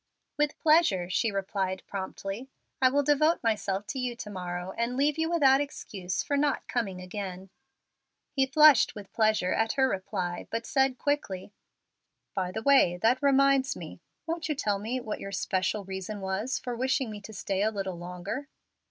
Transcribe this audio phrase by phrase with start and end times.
[0.35, 2.49] "With pleasure," she replied, promptly.
[2.81, 6.67] "I will devote myself to you to morrow, and leave you without excuse for not
[6.67, 7.51] coming again."
[8.31, 11.53] He flushed with pleasure at her reply, but said, quickly,
[12.33, 14.01] "By the way that reminds me.
[14.25, 17.69] Won't you tell me what your 'special reason' was for wishing me to stay a
[17.69, 18.47] little longer?"